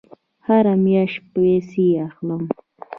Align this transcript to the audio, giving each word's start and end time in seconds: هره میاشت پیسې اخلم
هره 0.47 0.73
میاشت 0.83 1.19
پیسې 1.33 1.85
اخلم 2.05 2.43